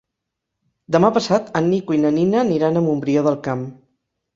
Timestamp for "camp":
3.51-3.69